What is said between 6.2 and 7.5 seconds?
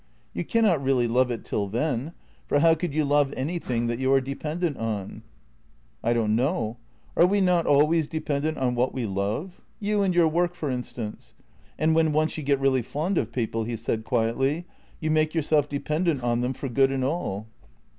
know. Are we